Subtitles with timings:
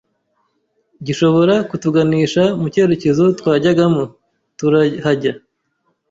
[1.05, 4.03] gishobora kutuganisha mu cyerekezo twajyagamo
[4.57, 5.33] turahajya